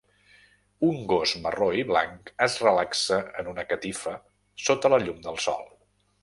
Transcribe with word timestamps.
Un 0.85 0.95
gos 1.11 1.33
marró 1.43 1.67
i 1.79 1.83
blanc 1.91 2.31
es 2.45 2.55
relaxa 2.63 3.19
en 3.43 3.51
una 3.53 3.67
catifa 3.75 4.15
sota 4.71 4.93
la 4.95 5.01
llum 5.05 5.23
del 5.29 5.39
sol. 5.47 5.71